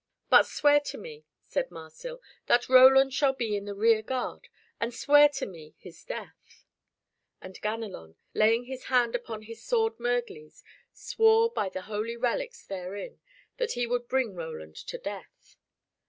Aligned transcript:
"But 0.31 0.47
swear 0.47 0.79
to 0.79 0.97
me," 0.97 1.25
said 1.45 1.69
Marsil, 1.69 2.21
"that 2.47 2.67
Roland 2.67 3.13
shall 3.13 3.33
be 3.33 3.55
in 3.55 3.65
the 3.65 3.75
rear 3.75 4.01
guard, 4.01 4.47
and 4.79 4.91
swear 4.95 5.29
to 5.29 5.45
me 5.45 5.75
his 5.77 6.03
death." 6.03 6.65
And 7.39 7.61
Ganelon, 7.61 8.15
laying 8.33 8.63
his 8.63 8.85
hand 8.85 9.13
upon 9.13 9.43
his 9.43 9.63
sword 9.63 9.99
Murglies, 9.99 10.63
swore 10.91 11.51
by 11.51 11.69
the 11.69 11.83
holy 11.83 12.17
relics 12.17 12.65
therein, 12.65 13.19
that 13.57 13.73
he 13.73 13.85
would 13.85 14.07
bring 14.07 14.33
Roland 14.33 14.75
to 14.87 14.97
death. 14.97 15.55